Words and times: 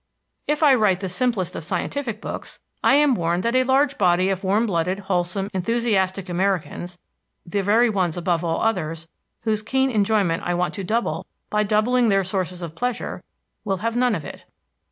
If 0.47 0.63
I 0.63 0.73
write 0.73 0.99
the 0.99 1.07
simplest 1.07 1.55
of 1.55 1.63
scientific 1.63 2.21
books, 2.21 2.59
I 2.83 2.95
am 2.95 3.13
warned 3.13 3.43
that 3.43 3.55
a 3.55 3.61
large 3.63 3.99
body 3.99 4.29
of 4.29 4.43
warm 4.43 4.65
blooded, 4.65 4.97
wholesome, 5.01 5.51
enthusiastic 5.53 6.27
Americans, 6.27 6.97
the 7.45 7.61
very 7.61 7.87
ones 7.87 8.17
above 8.17 8.43
all 8.43 8.63
others 8.63 9.07
whose 9.41 9.61
keen 9.61 9.91
enjoyment 9.91 10.41
I 10.43 10.55
want 10.55 10.73
to 10.73 10.83
double 10.83 11.27
by 11.51 11.61
doubling 11.61 12.07
their 12.09 12.23
sources 12.23 12.63
of 12.63 12.73
pleasure, 12.73 13.21
will 13.63 13.77
have 13.85 13.95
none 13.95 14.15
of 14.15 14.25
it. 14.25 14.43